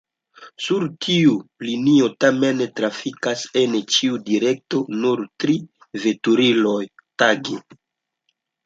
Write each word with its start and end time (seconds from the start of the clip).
Sur 0.67 0.85
tiu 1.05 1.33
linio 1.67 2.07
tamen 2.25 2.65
trafikas 2.81 3.45
en 3.63 3.77
ĉiu 3.97 4.19
direkto 4.31 4.83
nur 5.05 5.25
tri 5.45 5.61
veturiloj 6.09 6.85
tage. 7.25 7.65